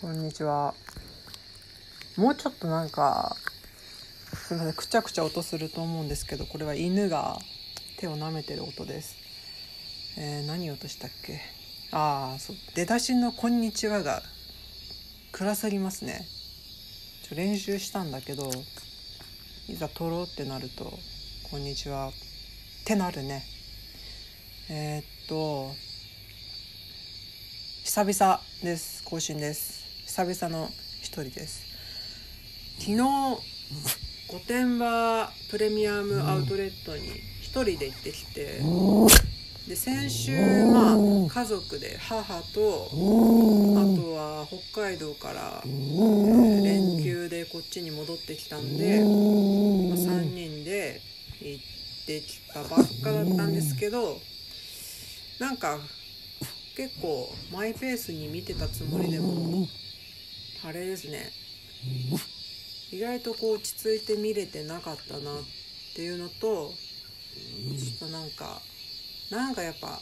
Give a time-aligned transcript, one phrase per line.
[0.00, 0.72] こんにちは。
[2.16, 3.36] もうちょっとなんか、
[4.32, 7.36] すみません、くちゃくちゃ音すると思うんですけど、これは犬が
[7.98, 9.16] 手を舐めてる音です。
[10.16, 11.42] えー、何音したっけ？
[11.92, 14.22] ああ、そう、出だしのこんにちはが
[15.32, 16.26] 暗すぎますね。
[17.28, 18.50] ちょ練習したんだけど、
[19.68, 20.90] いざ撮ろうってなると、
[21.50, 22.12] こんにちはっ
[22.86, 23.44] てなるね。
[24.70, 25.74] えー、っと、
[27.84, 29.04] 久々です。
[29.04, 29.79] 更新です。
[30.10, 30.68] 久々の
[31.00, 31.62] 一人です。
[32.80, 33.38] 昨日、御
[34.48, 37.04] 殿場プレミアムアウトレットに
[37.40, 38.60] 一人で行ってきて、
[39.68, 40.32] で先週
[40.66, 42.90] まあ家族で母とあ
[44.02, 51.00] とは北海道から、えー連休でこっちに戻ってきたんで、まあ、3人で
[51.40, 54.18] 行ってきたばっかだったんですけど
[55.38, 55.78] なんか
[56.76, 59.68] 結構マイペースに見てたつもりでも
[60.64, 61.30] あれですね。
[62.92, 65.42] 意外とこう落ち着いて見れてなかったなっ
[65.94, 66.72] ていうのと
[67.78, 68.60] ちょっとなんか
[69.30, 70.00] なんかやっぱ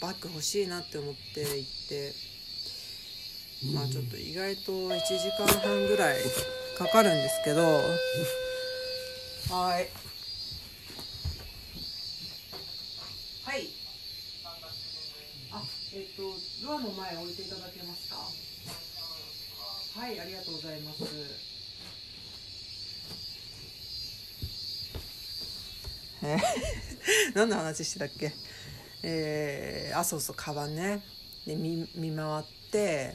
[0.00, 2.12] バッグ欲しいなって思って行って
[3.74, 6.22] まあちょっと意外と1時間半ぐらい
[6.78, 7.80] かかるんですけどは
[9.78, 9.88] い。
[13.44, 13.68] はい。
[15.52, 15.62] あ
[15.94, 16.22] えっ、と
[16.66, 18.16] ドアの前置いていただけますか？
[19.96, 21.04] はいありがとうございます。
[26.24, 26.38] えー
[27.34, 28.32] 何の話してたっけ？
[29.04, 31.00] えー、あそうそうカバンね。
[31.46, 33.14] で見見回って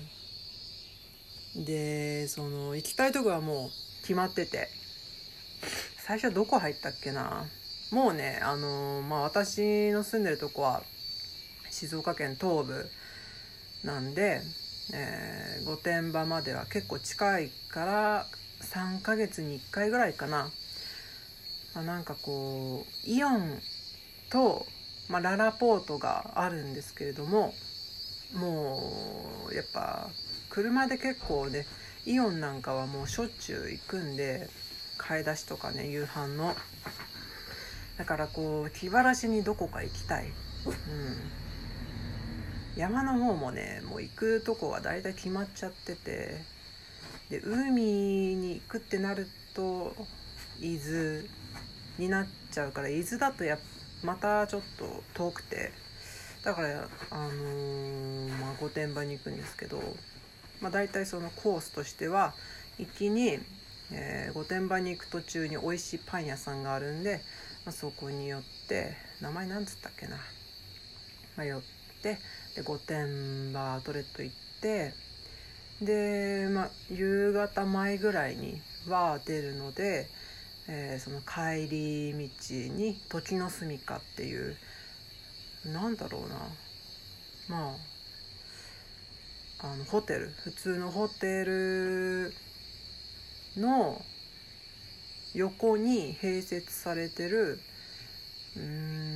[1.56, 3.70] でその行きたいとこはもう
[4.02, 4.70] 決まってて。
[6.08, 7.46] 最初どこ入ったっけな？
[7.92, 10.82] もうねあのーまあ私の住んでるとこは
[11.70, 12.90] 静岡県東部
[13.84, 14.42] なんで、
[14.94, 18.26] えー御殿場までは結構近いから
[18.62, 20.50] 3ヶ月に1回ぐらいかな、
[21.76, 23.60] まあ、なんかこうイオン
[24.32, 24.66] と、
[25.10, 27.54] まあ、ララポートがあるんですけれども
[28.34, 28.82] も
[29.52, 30.08] うやっぱ
[30.50, 31.66] 車で結構ね
[32.06, 34.48] イオンなんかはもうしょっちゅう行くんで
[34.98, 36.56] 買い出しとかね夕飯の。
[37.98, 40.32] だからこう気晴らしにどこか行きたい、うん、
[42.76, 46.38] 山の方もねもう行くとこは大体決まっちゃってて
[47.30, 49.94] で海に行くってなると
[50.60, 51.24] 伊豆
[51.98, 53.58] になっちゃうから伊豆だとや
[54.04, 55.72] またちょっと遠くて
[56.44, 59.82] だからあのーまあ、御殿場に行くんですけど、
[60.62, 62.34] まあ、大体そのコースとしては
[62.78, 63.40] 行きに、
[63.92, 67.22] えー御殿場に行く途中に美味しいパン屋さんがあるんで、
[67.66, 70.16] まあ、そこに寄って名前なんつったっけな、
[71.36, 71.62] まあ、寄っ
[72.02, 72.20] て
[72.56, 74.94] で御殿場アトレット行って
[75.82, 80.08] で、まあ、夕方前ぐらいには出るので、
[80.68, 84.56] えーその帰り道に時の住みかっていう
[85.66, 86.36] なんだろうな。
[87.48, 87.76] ま
[89.62, 90.30] ああのホテル。
[90.44, 92.34] 普通のホテル
[93.58, 94.02] の
[95.34, 97.60] 横に併設されてる
[98.56, 99.09] うん、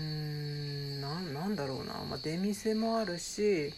[2.13, 3.73] まあ、出店もあるし、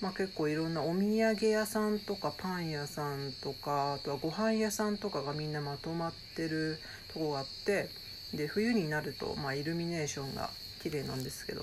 [0.00, 6.80] まあ、結構いろんなお土産屋さんとかパン屋さんとかあとはご飯屋さんとかがみんなまとまってる
[7.12, 7.88] とこがあって
[8.34, 10.50] で冬になると、まあ、イルミネーションが
[10.82, 11.62] 綺麗なんですけど、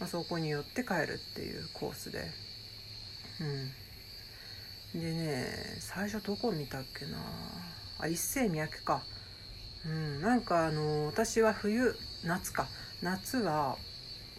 [0.00, 2.24] まあ、そこに寄って帰るっていうコースで。
[4.94, 5.00] うん。
[5.00, 5.46] でね
[5.78, 7.18] 最初どこ見たっけな。
[8.00, 9.02] あ一世三宅か。
[9.84, 10.20] うん。
[10.22, 12.66] なんかあの私は冬夏か。
[13.00, 13.76] 夏は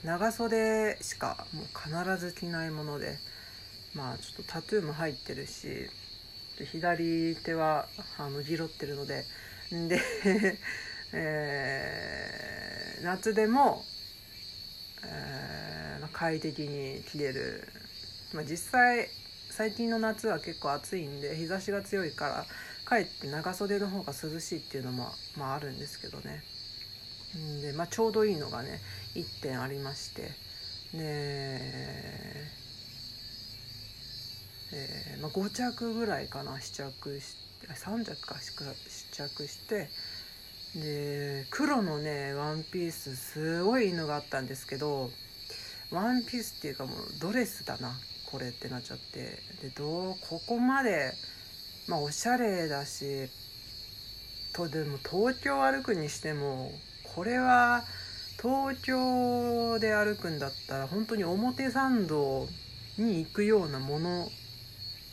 [0.04, 3.18] 長袖しかもう必ず着ないもので
[3.96, 5.90] まあちょっとタトゥーも入ってるし
[6.72, 7.88] 左手は
[8.18, 9.24] あのギロってるので
[9.72, 10.02] で、
[11.14, 13.84] えー夏でも、
[15.04, 17.68] えーまあ快適に着れる、
[18.34, 19.08] まあ、実際
[19.52, 22.46] 最近の夏は結構暑いんで日差しが強いから
[22.86, 26.44] かえって長袖の方が涼しいっていうのも、まあ、あるんですけどね。
[27.62, 28.80] で、まあ、ちょうどいいのがね
[29.18, 30.22] 1点ありまして。
[30.22, 30.30] で、
[34.74, 39.90] えーまあ、5着ぐらいかな試着して3着かしか試着して。
[40.76, 45.10] で黒のねワンピースすごいいいのがあったんですけど
[45.92, 47.94] ワンピースっていうかもうドレスだな
[48.30, 49.40] これってなっちゃって。
[49.62, 51.14] でどうここまで
[51.88, 53.30] まあおしゃれだし
[54.54, 56.72] とでも東京歩くにしても
[57.16, 57.84] これは
[58.42, 62.48] 東京で歩くんだったら本当に表参道
[62.98, 64.28] に行くようなもの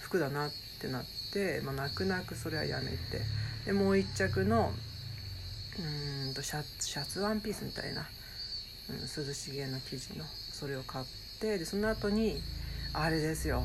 [0.01, 0.51] 服だなっ
[0.81, 2.97] てなって、まあ、泣く泣くそれはやめて。
[3.65, 4.71] でもう一着の
[6.27, 8.07] うんとシャツシャツワンピースみたいな、
[8.91, 11.05] うん、涼しげな生地のそれを買っ
[11.41, 12.37] てでその後に
[12.93, 13.65] あれですよ。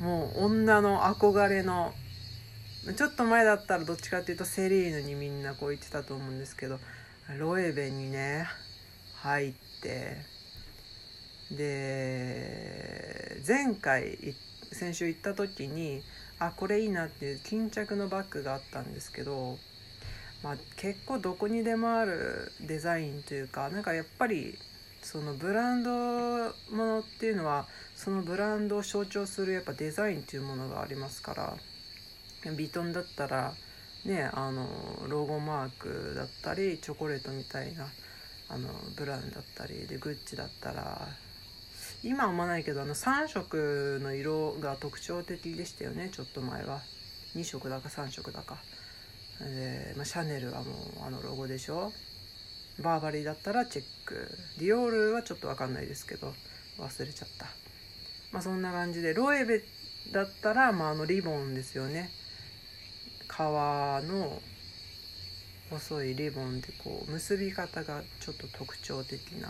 [0.00, 1.92] もう女の憧れの
[2.96, 6.78] ちょっと前だったらどっちかっていうとセリーヌにみんなこう言ってたと思うんですけど
[7.38, 8.46] ロエベにね
[9.22, 9.52] 入っ
[9.82, 10.16] て
[11.56, 14.18] で前回
[14.72, 16.02] 先週行った時に
[16.40, 19.58] あこれいいなっていう巾着のバッグがあったんですけど、
[20.42, 24.54] まあ、結構どこにでもあるデザインというかなんかやっぱり
[25.02, 31.54] そのブランドものっていうのはそのブランドを象徴するやっぱデザインっていうものがありますから
[32.56, 33.52] ビトンだったら
[34.04, 34.66] ねあの
[35.08, 37.86] ロゴマークだったりチョコレートみたいな
[38.52, 41.08] あのブラウンだったりでグッチだったら
[42.02, 46.80] 今はあんまないけどあの3色の色が特徴的でしたよねちょっと前は。
[47.36, 48.56] 2色だか3色だか。
[49.40, 50.70] で、まあ、シャネルはも
[51.02, 51.92] うあのロゴでしょ。
[52.82, 54.28] バーバリーだったらチェック。
[54.58, 56.32] ディオールはちょっと分かんないですけど
[56.78, 57.46] 忘れちゃった。
[58.32, 59.62] まあそんな感じでロエベ
[60.12, 62.10] だったら、まあ、あのリボンですよね。
[63.28, 64.42] 革の
[65.72, 69.48] 細いリボンでこう結び方がちょっと特徴的な。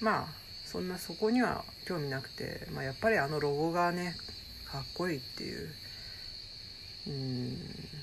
[0.00, 0.26] まあ
[0.64, 4.14] そんなそこには興味なくて、まあ、やっぱりあのロゴがね
[4.70, 5.68] かっこいいっていう。
[7.06, 7.58] うん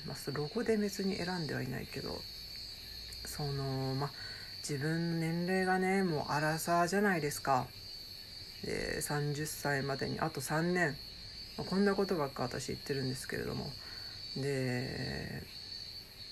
[0.06, 2.20] まあロゴで別に選んではいないけど
[3.26, 4.10] そのまあ
[4.58, 7.66] 自分の年齢がねもうアラサーじゃないですか。
[8.64, 10.96] で30歳までにあと3年、
[11.58, 13.72] まあ、こんなことばっか私言ってるんですけれども。
[14.36, 15.42] で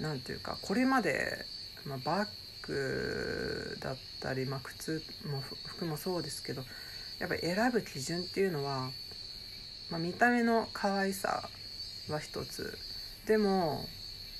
[0.00, 1.44] なんていうかこれまで、
[1.86, 2.28] まあ、バッ
[2.66, 6.62] グだったり、まあ、靴も服もそうですけど
[7.18, 8.90] やっぱり選ぶ基準っていうのは、
[9.90, 11.48] まあ、見た目の可愛さ
[12.08, 12.76] は一つ。
[13.26, 13.84] でも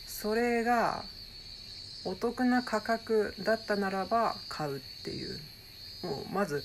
[0.07, 1.05] それが
[2.05, 5.39] お得な価格だったならば買うっていう。
[6.03, 6.65] もうまず、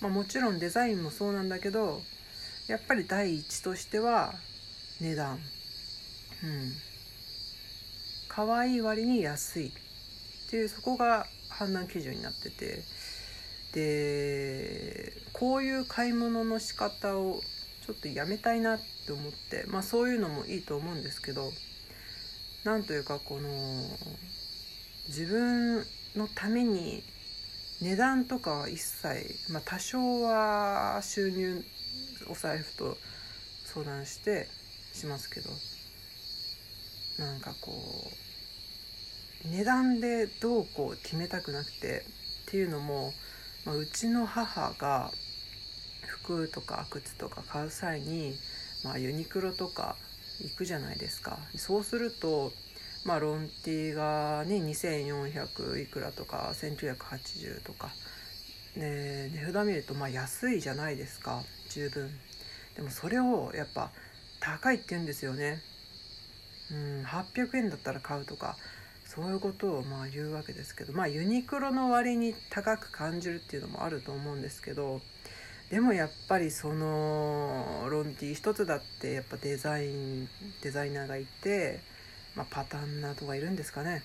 [0.00, 2.00] まあ、もちろんデザインもそうなんだけど
[2.66, 4.34] やっぱり第一としては
[5.00, 5.38] 値段。
[6.42, 6.72] うん。
[8.34, 9.66] 可愛い割に安い。
[9.68, 9.70] っ
[10.50, 12.82] ていうそこが判断基準になってて。
[13.74, 17.40] でこういう買い物の仕方を
[17.86, 19.64] ちょっとやめたいなって思って。
[19.68, 21.50] まあそういうのもいいと思うんですけど。
[22.64, 23.48] なんというかこの
[25.08, 25.84] 自分
[26.14, 27.02] のために
[27.80, 31.64] 値段とかは一切、まあ、多少は収入
[32.30, 32.96] お財布と
[33.64, 34.46] 相談して
[34.94, 35.50] しますけど。
[37.18, 37.72] なんかこ
[39.44, 42.04] う値段でどうこう決めたくなくて
[42.48, 43.12] っていうのも、
[43.64, 45.10] まあ、うちの母が
[46.06, 48.34] 服とか靴とか買う際に、
[48.84, 49.96] まあ、ユニクロとか
[50.40, 51.38] 行くじゃないですか。
[51.56, 52.52] そうすると、
[53.04, 57.90] まあ、ロンティーがね2400いくらとか1980とか。
[58.76, 61.42] で値札見るとまあ安いじゃないですか。
[61.70, 62.08] 十分。
[62.76, 63.90] でもそれをやっぱ
[64.40, 65.60] 高いって言うんですよね。
[66.72, 68.56] うん800円だったら買うとか
[69.04, 75.00] そういうことをまあ言うわけですけどまあユニクロの割に高く感じるっていうのもあると思うんですけど
[75.72, 80.28] でもやっぱりそのロンティ一つだってやっぱデザイン
[80.62, 81.80] デザイナーがいて、
[82.36, 84.02] まあ、パターンナーとかいるんですかね。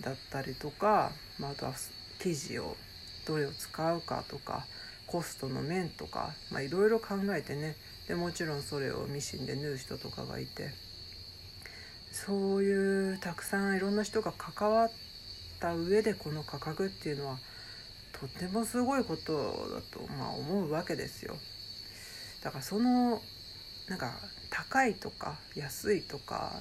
[0.00, 1.72] だったりとか、まあ、あとは
[2.18, 2.76] 生地を
[3.26, 4.66] どれを使うかとか
[5.06, 6.30] コストの面とか
[6.60, 7.76] いろいろ考えてね。
[8.08, 10.87] でもちろんそれをミシンで縫う人とかがいて。
[12.26, 14.90] そういうたくさんいろんな人が関わっ
[15.60, 17.38] た上でこの価格っていうのは
[18.12, 21.36] とてもすごいことだと、まあ、思うわけですよ。
[22.42, 23.20] だからその
[23.88, 24.12] なんか
[24.50, 26.52] 高いとか安いとか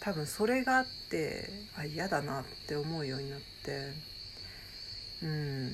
[0.00, 3.92] 多分それがあってあ嫌だなって思うようになって
[5.22, 5.72] うん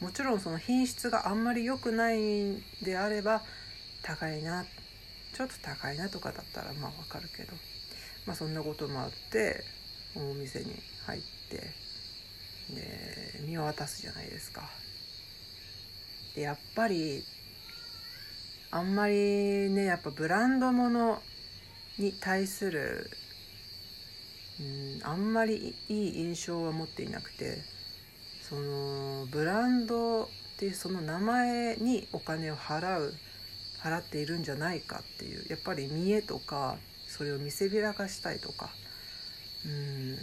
[0.00, 3.42] もちろんその品質があんまり良くないんであれば
[4.02, 4.85] 高いなって
[5.36, 7.52] ちょっと高いなとかだったらまあわかるけど
[8.24, 9.62] まあそんなこともあって
[10.14, 10.72] お店に
[11.06, 11.56] 入って
[12.74, 14.62] で見渡すじゃないですか。
[16.34, 17.22] でやっぱり
[18.70, 19.14] あんまり
[19.70, 21.22] ねやっぱブランドもの
[21.98, 23.10] に対する、
[24.58, 27.58] うん、あんまりいい印象は持っていなくて
[28.48, 30.28] そのブランドっ
[30.58, 33.12] ていうその名前にお金を払う
[33.86, 36.76] 払っているんじゃないかっていうやっぱり見栄とか
[37.06, 38.70] それを見せびらかしたいとか。
[39.64, 40.16] うん。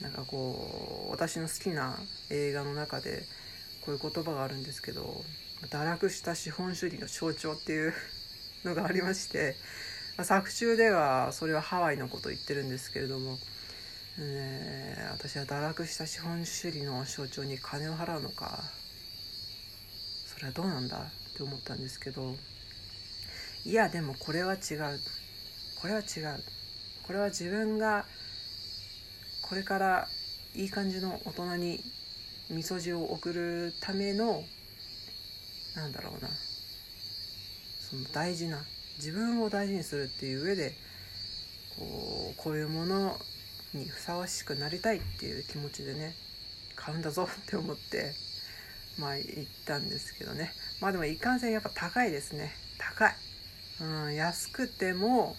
[0.00, 1.96] なんかこう私の好きな
[2.30, 3.22] 映画の中で
[3.84, 5.24] こういう言葉があるんですけど
[5.70, 7.94] 堕落した資本主義の象徴っていう
[8.64, 9.54] のがありまして、
[10.22, 13.38] 作中ではそれはハワイのことを言ってるんですけれども、
[14.18, 18.64] え私は堕落した資本主義の象徴に金を払うのか
[20.26, 22.34] それはどうなんだって思ったんですけど
[23.66, 25.00] いやでもこれは違う。
[25.82, 26.40] これは違う。
[27.04, 28.04] これは自分が
[29.42, 30.06] これから
[30.54, 31.80] いい感じの大人に
[32.48, 34.40] みそじを送るための
[35.74, 36.28] なんだろうな。
[37.90, 38.58] その大事な
[38.98, 40.70] 自分を大事にするっていう上で
[41.76, 43.18] こうこういうもの
[43.74, 46.14] にふさわしくなりたいっていう気持ちでね
[46.76, 48.12] 買うんだぞって思って
[48.96, 50.52] まあ行ったんですけどね。
[50.80, 52.52] まあでもいかんせんやっぱ高いですね。
[52.78, 53.14] 高い、
[53.80, 55.36] うん、安くても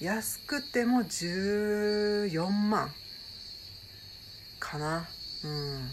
[0.00, 2.90] 安くても14万
[4.58, 5.06] かな。
[5.44, 5.88] うん。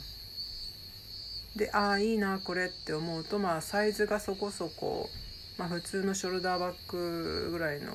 [1.55, 5.09] でああいいなこれって思うとまあサイズがそこそこ、
[5.57, 7.93] まあ、普通のショルダーバッグぐらいの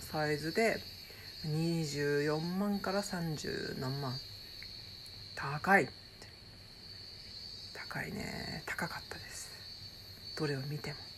[0.00, 0.78] サイズで
[1.46, 4.12] 24万から30何万。
[5.34, 5.88] 高い
[7.74, 8.62] 高いね。
[8.66, 9.50] 高かったです。
[10.38, 11.09] どれを見ても。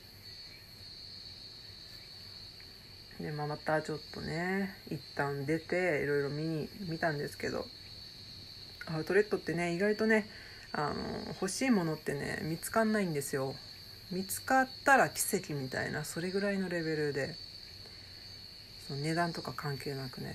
[3.22, 7.64] で、まあ、またちょっとね一旦出ていろいろ見に見たんですけど
[8.86, 10.28] アウトレットってね意外とね
[10.72, 10.94] あの
[11.40, 13.54] 欲しいものってね見つかんないんですよ。
[14.10, 17.34] 見つかったら奇跡みたいなそれぐらいのレベルで
[18.86, 20.34] その値段とか関係なくね。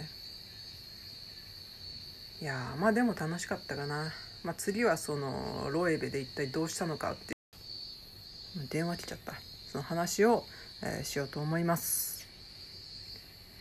[2.42, 4.14] いやまあでも楽しかったかな、
[4.44, 7.34] まあ、次はそのロエベで一体どうしたのかって
[8.70, 9.34] 電話来ちゃった。
[9.72, 10.46] その話を、
[10.82, 12.17] えーしようと思います。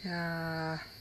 [0.04, 0.95] いやー。